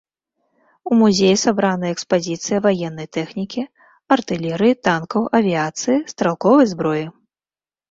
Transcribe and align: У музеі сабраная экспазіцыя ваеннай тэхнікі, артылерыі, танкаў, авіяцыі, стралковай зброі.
У 0.91 0.95
музеі 1.01 1.35
сабраная 1.41 1.91
экспазіцыя 1.95 2.57
ваеннай 2.67 3.07
тэхнікі, 3.19 3.61
артылерыі, 4.17 4.79
танкаў, 4.89 5.31
авіяцыі, 5.43 6.01
стралковай 6.15 6.65
зброі. 6.75 7.05